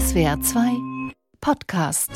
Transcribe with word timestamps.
SWR 0.00 0.40
2 0.40 0.60
Podcast. 1.42 2.10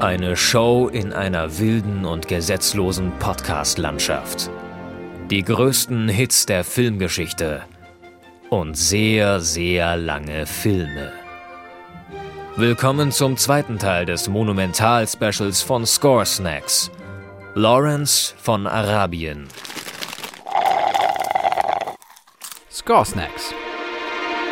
Eine 0.00 0.36
Show 0.36 0.88
in 0.88 1.12
einer 1.12 1.58
wilden 1.58 2.04
und 2.04 2.26
gesetzlosen 2.26 3.12
Podcast-Landschaft. 3.20 4.50
Die 5.30 5.44
größten 5.44 6.08
Hits 6.08 6.46
der 6.46 6.64
Filmgeschichte 6.64 7.62
und 8.50 8.76
sehr, 8.76 9.38
sehr 9.38 9.96
lange 9.96 10.46
Filme. 10.46 11.21
Willkommen 12.56 13.12
zum 13.12 13.38
zweiten 13.38 13.78
Teil 13.78 14.04
des 14.04 14.28
Monumental-Specials 14.28 15.62
von 15.62 15.86
Score 15.86 16.26
Snacks. 16.26 16.90
Lawrence 17.54 18.34
von 18.36 18.66
Arabien. 18.66 19.48
Score 22.70 23.06
Snacks. 23.06 23.54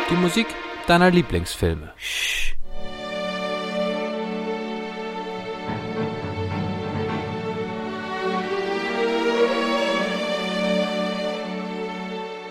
Die 0.09 0.15
Musik 0.15 0.47
deiner 0.87 1.11
Lieblingsfilme. 1.11 1.93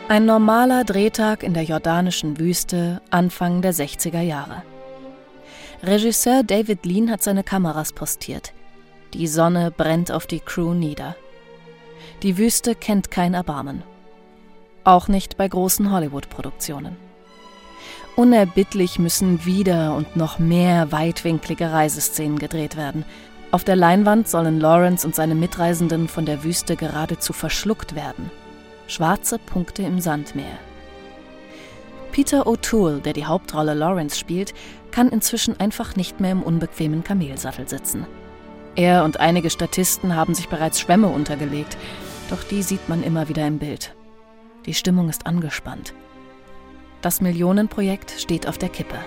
Ein 0.08 0.26
normaler 0.26 0.84
Drehtag 0.84 1.42
in 1.42 1.54
der 1.54 1.64
jordanischen 1.64 2.38
Wüste 2.38 3.02
Anfang 3.10 3.62
der 3.62 3.74
60er 3.74 4.20
Jahre. 4.20 4.62
Regisseur 5.82 6.42
David 6.42 6.84
Lean 6.84 7.10
hat 7.10 7.22
seine 7.22 7.42
Kameras 7.42 7.94
postiert. 7.94 8.52
Die 9.14 9.26
Sonne 9.26 9.70
brennt 9.70 10.12
auf 10.12 10.26
die 10.26 10.40
Crew 10.40 10.74
nieder. 10.74 11.16
Die 12.22 12.36
Wüste 12.36 12.74
kennt 12.74 13.10
kein 13.10 13.32
Erbarmen. 13.32 13.82
Auch 14.84 15.08
nicht 15.08 15.38
bei 15.38 15.48
großen 15.48 15.90
Hollywood-Produktionen. 15.90 16.96
Unerbittlich 18.14 18.98
müssen 18.98 19.46
wieder 19.46 19.94
und 19.94 20.16
noch 20.16 20.38
mehr 20.38 20.92
weitwinklige 20.92 21.72
Reiseszenen 21.72 22.38
gedreht 22.38 22.76
werden. 22.76 23.06
Auf 23.50 23.64
der 23.64 23.76
Leinwand 23.76 24.28
sollen 24.28 24.60
Lawrence 24.60 25.06
und 25.06 25.14
seine 25.14 25.34
Mitreisenden 25.34 26.08
von 26.08 26.26
der 26.26 26.44
Wüste 26.44 26.76
geradezu 26.76 27.32
verschluckt 27.32 27.94
werden. 27.94 28.30
Schwarze 28.86 29.38
Punkte 29.38 29.82
im 29.82 29.98
Sandmeer. 30.00 30.58
Peter 32.20 32.46
O'Toole, 32.46 33.00
der 33.00 33.14
die 33.14 33.24
Hauptrolle 33.24 33.72
Lawrence 33.72 34.18
spielt, 34.18 34.52
kann 34.90 35.08
inzwischen 35.08 35.58
einfach 35.58 35.96
nicht 35.96 36.20
mehr 36.20 36.32
im 36.32 36.42
unbequemen 36.42 37.02
Kamelsattel 37.02 37.66
sitzen. 37.66 38.06
Er 38.76 39.04
und 39.04 39.20
einige 39.20 39.48
Statisten 39.48 40.14
haben 40.14 40.34
sich 40.34 40.50
bereits 40.50 40.78
Schwämme 40.78 41.08
untergelegt, 41.08 41.78
doch 42.28 42.42
die 42.42 42.62
sieht 42.62 42.90
man 42.90 43.02
immer 43.02 43.30
wieder 43.30 43.46
im 43.46 43.56
Bild. 43.56 43.94
Die 44.66 44.74
Stimmung 44.74 45.08
ist 45.08 45.24
angespannt. 45.24 45.94
Das 47.00 47.22
Millionenprojekt 47.22 48.10
steht 48.10 48.46
auf 48.46 48.58
der 48.58 48.68
Kippe. 48.68 48.98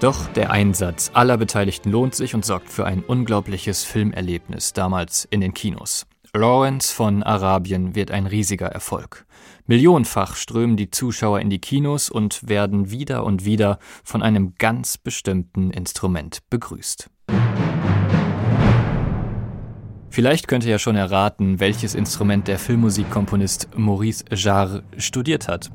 Doch 0.00 0.26
der 0.34 0.50
Einsatz 0.50 1.10
aller 1.14 1.38
Beteiligten 1.38 1.90
lohnt 1.90 2.14
sich 2.14 2.34
und 2.34 2.44
sorgt 2.44 2.68
für 2.68 2.84
ein 2.84 3.02
unglaubliches 3.02 3.84
Filmerlebnis 3.84 4.74
damals 4.74 5.24
in 5.30 5.40
den 5.40 5.54
Kinos. 5.54 6.04
Lawrence 6.34 6.94
von 6.94 7.22
Arabien 7.22 7.94
wird 7.94 8.10
ein 8.10 8.26
riesiger 8.26 8.68
Erfolg. 8.68 9.26
Millionenfach 9.66 10.34
strömen 10.34 10.78
die 10.78 10.88
Zuschauer 10.88 11.40
in 11.40 11.50
die 11.50 11.58
Kinos 11.58 12.08
und 12.08 12.48
werden 12.48 12.90
wieder 12.90 13.24
und 13.24 13.44
wieder 13.44 13.78
von 14.02 14.22
einem 14.22 14.54
ganz 14.56 14.96
bestimmten 14.96 15.70
Instrument 15.70 16.38
begrüßt. 16.48 17.10
Vielleicht 20.08 20.48
könnt 20.48 20.64
ihr 20.64 20.70
ja 20.70 20.78
schon 20.78 20.96
erraten, 20.96 21.60
welches 21.60 21.94
Instrument 21.94 22.48
der 22.48 22.58
Filmmusikkomponist 22.58 23.68
Maurice 23.76 24.24
Jarre 24.30 24.84
studiert 24.96 25.48
hat. 25.48 25.70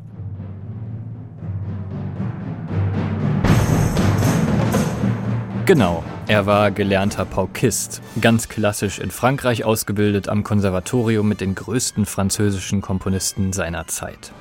Genau, 5.68 6.02
er 6.28 6.46
war 6.46 6.72
gelernter 6.72 7.26
Paukist, 7.26 8.02
ganz 8.22 8.48
klassisch 8.48 9.00
in 9.00 9.12
Frankreich 9.12 9.66
ausgebildet 9.66 10.30
am 10.30 10.46
Konservatorium 10.46 11.28
mit 11.28 11.42
den 11.42 11.56
größten 11.56 12.06
französischen 12.06 12.80
Komponisten 12.80 13.52
seiner 13.52 13.86
Zeit. 13.86 14.32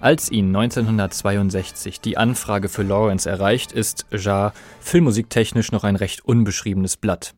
Als 0.00 0.28
ihn 0.28 0.48
1962 0.48 2.00
die 2.00 2.16
Anfrage 2.16 2.68
für 2.68 2.82
Lawrence 2.82 3.30
erreicht, 3.30 3.70
ist 3.70 4.06
Jarre 4.10 4.52
filmmusiktechnisch 4.80 5.70
noch 5.70 5.84
ein 5.84 5.94
recht 5.94 6.24
unbeschriebenes 6.24 6.96
Blatt. 6.96 7.36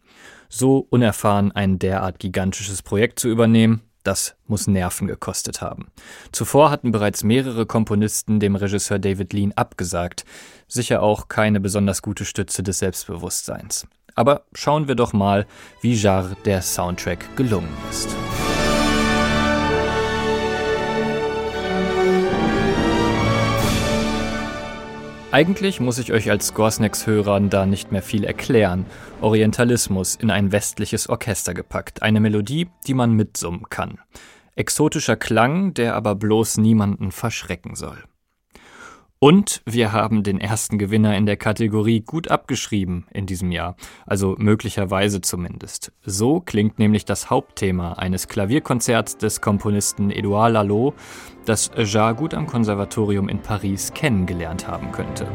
So 0.49 0.87
unerfahren 0.89 1.53
ein 1.53 1.79
derart 1.79 2.21
gigantisches 2.21 2.81
Projekt 2.81 3.19
zu 3.19 3.29
übernehmen, 3.29 3.83
das 4.09 4.35
muss 4.47 4.67
Nerven 4.67 5.07
gekostet 5.07 5.61
haben. 5.61 5.89
Zuvor 6.33 6.71
hatten 6.71 6.93
bereits 6.93 7.23
mehrere 7.23 7.67
Komponisten 7.67 8.41
dem 8.41 8.57
Regisseur 8.57 8.99
David 8.99 9.35
Lean 9.35 9.53
abgesagt. 9.55 10.25
Sicher 10.67 11.03
auch 11.03 11.29
keine 11.29 11.61
besonders 11.61 12.01
gute 12.01 12.25
Stütze 12.25 12.63
des 12.63 12.79
Selbstbewusstseins. 12.79 13.87
Aber 14.15 14.47
schauen 14.55 14.89
wir 14.89 14.95
doch 14.95 15.13
mal, 15.13 15.47
wie 15.83 15.95
Jarre 15.95 16.37
der 16.47 16.63
Soundtrack 16.63 17.37
gelungen 17.37 17.69
ist. 17.91 18.09
Eigentlich 25.31 25.79
muss 25.79 25.99
ich 25.99 26.11
euch 26.15 26.31
als 26.31 26.47
Scoresnacks-Hörern 26.47 27.51
da 27.51 27.67
nicht 27.67 27.93
mehr 27.93 28.01
viel 28.01 28.25
erklären. 28.25 28.87
Orientalismus 29.21 30.15
in 30.15 30.31
ein 30.31 30.53
westliches 30.53 31.07
Orchester 31.11 31.53
gepackt. 31.53 32.01
Eine 32.01 32.21
Melodie, 32.21 32.69
die 32.87 32.95
man 32.95 33.13
mitsummen 33.13 33.69
kann. 33.69 33.99
Exotischer 34.57 35.17
Klang, 35.17 35.75
der 35.75 35.97
aber 35.97 36.15
bloß 36.15 36.57
niemanden 36.57 37.13
verschrecken 37.13 37.77
soll. 37.77 38.03
Und 39.21 39.63
wir 39.67 39.93
haben 39.93 40.23
den 40.23 40.41
ersten 40.41 40.79
Gewinner 40.79 41.17
in 41.17 41.27
der 41.27 41.37
Kategorie 41.37 42.01
gut 42.01 42.31
abgeschrieben 42.31 43.07
in 43.11 43.27
diesem 43.27 43.51
Jahr, 43.51 43.75
also 44.07 44.37
möglicherweise 44.39 45.21
zumindest. 45.21 45.91
So 46.05 46.41
klingt 46.41 46.79
nämlich 46.79 47.05
das 47.05 47.29
Hauptthema 47.29 47.95
eines 47.95 48.29
Klavierkonzerts 48.29 49.17
des 49.17 49.41
Komponisten 49.41 50.13
Edouard 50.13 50.53
Lalo, 50.53 50.95
das 51.47 51.73
Jarre 51.77 52.15
gut 52.15 52.33
am 52.33 52.47
Konservatorium 52.47 53.29
in 53.29 53.41
Paris 53.41 53.93
kennengelernt 53.93 54.69
haben 54.69 54.93
könnte. 54.93 55.27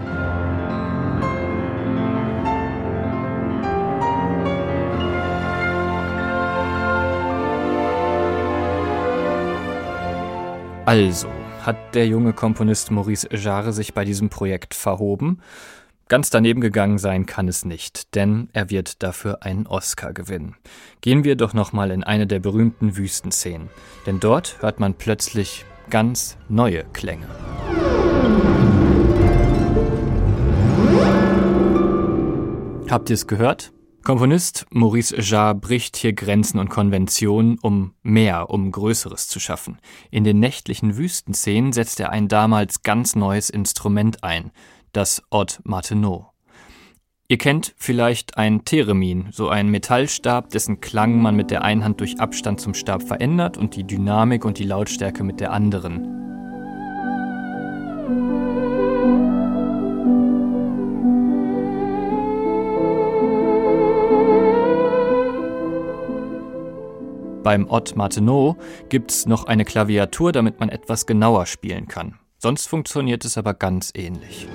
Also, 10.85 11.27
hat 11.65 11.95
der 11.95 12.07
junge 12.07 12.33
Komponist 12.33 12.91
Maurice 12.91 13.27
Jarre 13.31 13.73
sich 13.73 13.93
bei 13.93 14.05
diesem 14.05 14.29
Projekt 14.29 14.73
verhoben. 14.73 15.41
Ganz 16.09 16.29
daneben 16.29 16.59
gegangen 16.59 16.97
sein 16.97 17.25
kann 17.25 17.47
es 17.47 17.63
nicht, 17.63 18.13
denn 18.15 18.49
er 18.51 18.69
wird 18.69 19.01
dafür 19.01 19.41
einen 19.41 19.65
Oscar 19.65 20.13
gewinnen. 20.13 20.55
Gehen 21.01 21.23
wir 21.23 21.35
doch 21.35 21.53
nochmal 21.53 21.91
in 21.91 22.03
eine 22.03 22.27
der 22.27 22.39
berühmten 22.39 22.97
Wüstenszenen, 22.97 23.69
denn 24.05 24.19
dort 24.19 24.61
hört 24.61 24.79
man 24.79 24.93
plötzlich 24.93 25.65
ganz 25.89 26.37
neue 26.49 26.83
Klänge. 26.91 27.27
Habt 32.89 33.09
ihr 33.09 33.15
es 33.15 33.25
gehört? 33.25 33.71
Komponist 34.03 34.65
Maurice 34.69 35.15
Jarre 35.21 35.55
bricht 35.55 35.95
hier 35.95 36.11
Grenzen 36.11 36.59
und 36.59 36.69
Konventionen, 36.69 37.57
um 37.61 37.93
mehr, 38.03 38.49
um 38.49 38.69
Größeres 38.69 39.29
zu 39.29 39.39
schaffen. 39.39 39.77
In 40.11 40.25
den 40.25 40.39
nächtlichen 40.39 40.97
Wüstenszenen 40.97 41.71
setzt 41.71 42.01
er 42.01 42.09
ein 42.09 42.27
damals 42.27 42.83
ganz 42.83 43.15
neues 43.15 43.49
Instrument 43.49 44.21
ein, 44.21 44.51
das 44.91 45.23
Odd 45.29 45.61
Martenot. 45.63 46.25
Ihr 47.29 47.37
kennt 47.37 47.75
vielleicht 47.77 48.37
ein 48.37 48.65
Theremin, 48.65 49.29
so 49.31 49.47
ein 49.47 49.69
Metallstab, 49.69 50.49
dessen 50.49 50.81
Klang 50.81 51.21
man 51.21 51.37
mit 51.37 51.49
der 51.49 51.63
einen 51.63 51.85
Hand 51.85 52.01
durch 52.01 52.19
Abstand 52.19 52.59
zum 52.59 52.73
Stab 52.73 53.03
verändert 53.03 53.57
und 53.57 53.77
die 53.77 53.85
Dynamik 53.85 54.43
und 54.43 54.59
die 54.59 54.65
Lautstärke 54.65 55.23
mit 55.23 55.39
der 55.39 55.53
anderen. 55.53 56.23
Beim 67.43 67.69
Odd 67.69 67.95
Martenot 67.97 68.55
gibt's 68.87 69.25
noch 69.25 69.43
eine 69.43 69.65
Klaviatur, 69.65 70.31
damit 70.31 70.61
man 70.61 70.69
etwas 70.69 71.05
genauer 71.05 71.45
spielen 71.45 71.87
kann. 71.87 72.17
Sonst 72.37 72.67
funktioniert 72.67 73.25
es 73.25 73.37
aber 73.37 73.53
ganz 73.53 73.91
ähnlich. 73.93 74.47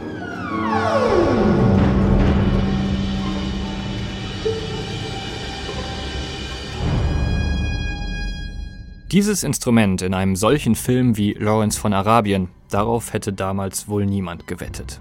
Dieses 9.12 9.43
Instrument 9.43 10.02
in 10.02 10.12
einem 10.12 10.37
solchen 10.37 10.75
Film 10.75 11.17
wie 11.17 11.32
Lawrence 11.32 11.79
von 11.79 11.94
Arabien, 11.94 12.49
darauf 12.70 13.14
hätte 13.14 13.32
damals 13.32 13.88
wohl 13.88 14.05
niemand 14.05 14.46
gewettet. 14.46 15.00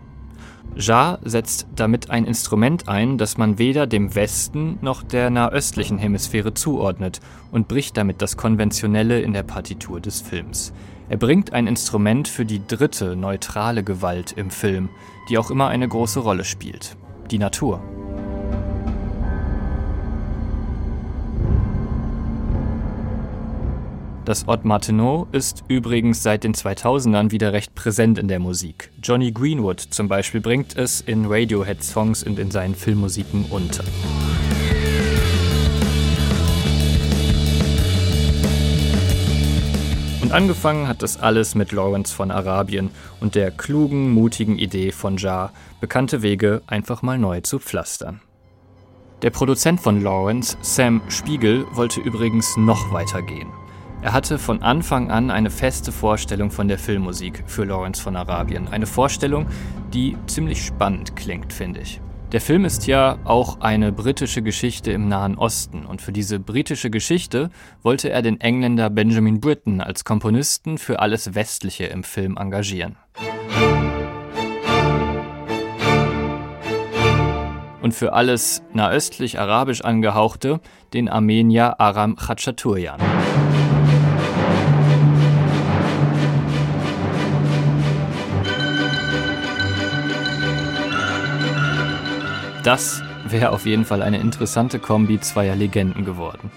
Jar 0.80 1.20
setzt 1.24 1.68
damit 1.76 2.10
ein 2.10 2.26
Instrument 2.26 2.88
ein, 2.88 3.18
das 3.18 3.38
man 3.38 3.58
weder 3.58 3.88
dem 3.88 4.14
Westen 4.14 4.78
noch 4.82 5.02
der 5.02 5.30
nahöstlichen 5.30 5.98
Hemisphäre 5.98 6.54
zuordnet 6.54 7.20
und 7.52 7.68
bricht 7.68 7.98
damit 7.98 8.22
das 8.22 8.38
Konventionelle 8.38 9.20
in 9.22 9.34
der 9.34 9.44
Partitur 9.44 10.00
des 10.00 10.22
Films. 10.22 10.74
Er 11.10 11.18
bringt 11.18 11.54
ein 11.54 11.68
Instrument 11.68 12.28
für 12.28 12.46
die 12.46 12.66
dritte 12.66 13.16
neutrale 13.16 13.84
Gewalt 13.84 14.34
im 14.34 14.52
Film, 14.52 14.90
die 15.30 15.38
auch 15.38 15.50
immer 15.50 15.68
eine 15.68 15.88
große 15.88 16.20
Rolle 16.20 16.44
spielt, 16.44 16.96
die 17.32 17.40
Natur. 17.40 17.82
Das 24.28 24.46
Odd 24.46 24.68
Martineau 24.68 25.26
ist 25.32 25.64
übrigens 25.70 26.22
seit 26.22 26.44
den 26.44 26.54
2000ern 26.54 27.32
wieder 27.32 27.54
recht 27.54 27.76
präsent 27.76 28.20
in 28.20 28.28
der 28.28 28.40
Musik. 28.40 28.92
Johnny 29.02 29.32
Greenwood 29.32 29.80
zum 29.80 30.10
Beispiel 30.10 30.42
bringt 30.42 30.76
es 30.76 31.00
in 31.00 31.28
Radiohead-Songs 31.28 32.24
und 32.24 32.38
in 32.38 32.52
seinen 32.52 32.76
Filmmusiken 32.76 33.46
unter. 33.50 33.86
Und 40.22 40.34
angefangen 40.34 40.90
hat 40.90 41.04
das 41.04 41.18
alles 41.18 41.56
mit 41.56 41.72
Lawrence 41.72 42.14
von 42.14 42.30
Arabien 42.30 42.90
und 43.22 43.34
der 43.34 43.50
klugen, 43.50 44.12
mutigen 44.12 44.60
Idee 44.60 44.92
von 44.92 45.16
Jar, 45.16 45.54
bekannte 45.80 46.22
Wege 46.22 46.64
einfach 46.68 47.02
mal 47.02 47.18
neu 47.18 47.40
zu 47.40 47.60
pflastern. 47.60 48.20
Der 49.22 49.30
Produzent 49.30 49.80
von 49.80 50.02
Lawrence, 50.02 50.58
Sam 50.60 51.02
Spiegel, 51.08 51.66
wollte 51.72 52.02
übrigens 52.02 52.58
noch 52.58 52.92
weiter 52.92 53.22
gehen. 53.22 53.48
Er 54.02 54.14
hatte 54.14 54.38
von 54.38 54.62
Anfang 54.62 55.10
an 55.10 55.32
eine 55.32 55.50
feste 55.50 55.92
Vorstellung 55.92 56.52
von 56.52 56.68
der 56.68 56.78
Filmmusik 56.78 57.44
für 57.48 57.66
Lawrence 57.66 58.02
von 58.02 58.16
Arabien. 58.16 58.68
Eine 58.68 58.86
Vorstellung, 58.86 59.48
die 59.92 60.16
ziemlich 60.28 60.64
spannend 60.64 61.16
klingt, 61.16 61.52
finde 61.52 61.82
ich. 61.82 62.00
Der 62.32 62.42
Film 62.42 62.66
ist 62.66 62.86
ja 62.88 63.18
auch 63.24 63.62
eine 63.62 63.92
britische 63.92 64.42
Geschichte 64.42 64.92
im 64.92 65.08
Nahen 65.08 65.38
Osten 65.38 65.86
und 65.86 66.02
für 66.02 66.12
diese 66.12 66.40
britische 66.40 66.90
Geschichte 66.90 67.50
wollte 67.82 68.10
er 68.10 68.22
den 68.22 68.40
Engländer 68.40 68.90
Benjamin 68.90 69.40
Britten 69.40 69.82
als 69.82 70.04
Komponisten 70.04 70.78
für 70.78 71.00
alles 71.00 71.34
Westliche 71.34 71.86
im 71.86 72.04
Film 72.04 72.38
engagieren. 72.38 72.98
Und 77.82 77.94
für 77.94 78.12
alles 78.12 78.62
nahöstlich 78.74 79.40
arabisch 79.40 79.82
angehauchte 79.82 80.60
den 80.94 81.08
Armenier 81.08 81.80
Aram 81.80 82.18
Khachaturian. 82.18 83.00
Das 92.68 93.02
wäre 93.26 93.52
auf 93.52 93.66
jeden 93.66 93.86
Fall 93.86 94.02
eine 94.02 94.20
interessante 94.20 94.78
Kombi 94.78 95.22
zweier 95.22 95.56
Legenden 95.56 96.04
geworden. 96.04 96.52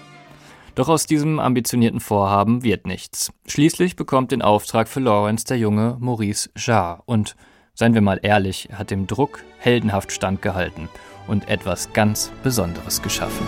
Doch 0.75 0.89
aus 0.89 1.05
diesem 1.05 1.39
ambitionierten 1.39 2.01
Vorhaben 2.01 2.63
wird 2.63 2.85
nichts. 2.85 3.31
Schließlich 3.47 3.95
bekommt 3.95 4.33
den 4.33 4.41
Auftrag 4.41 4.89
für 4.89 4.99
Lawrence 4.99 5.45
der 5.45 5.57
junge 5.57 5.95
Maurice 6.01 6.49
Jarre 6.57 7.01
und, 7.05 7.37
seien 7.75 7.93
wir 7.93 8.01
mal 8.01 8.19
ehrlich, 8.23 8.67
hat 8.73 8.91
dem 8.91 9.07
Druck 9.07 9.45
heldenhaft 9.57 10.11
standgehalten 10.11 10.89
und 11.27 11.47
etwas 11.47 11.93
ganz 11.93 12.29
Besonderes 12.43 13.01
geschaffen. 13.01 13.47